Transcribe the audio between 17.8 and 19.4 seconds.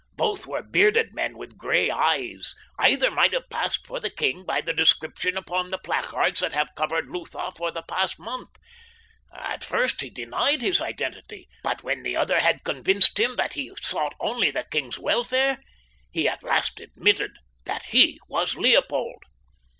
he was Leopold."